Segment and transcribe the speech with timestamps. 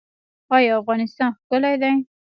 [0.55, 1.93] آیا افغانستان ښکلی دی؟